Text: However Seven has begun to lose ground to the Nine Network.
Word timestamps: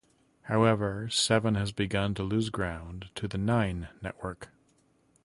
However 0.45 1.09
Seven 1.09 1.53
has 1.53 1.71
begun 1.71 2.15
to 2.15 2.23
lose 2.23 2.49
ground 2.49 3.09
to 3.13 3.27
the 3.27 3.37
Nine 3.37 3.89
Network. 4.01 4.49